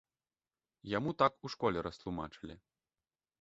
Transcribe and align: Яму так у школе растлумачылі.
Яму 0.97 1.13
так 1.23 1.33
у 1.49 1.51
школе 1.55 1.85
растлумачылі. 1.89 2.57